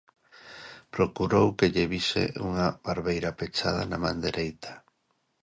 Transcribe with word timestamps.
Procurou 0.95 1.47
que 1.57 1.71
lle 1.73 1.85
vise 1.93 2.23
unha 2.47 2.67
barbeira 2.87 3.35
pechada 3.39 3.83
na 3.91 3.97
man 4.03 4.17
dereita. 4.27 4.71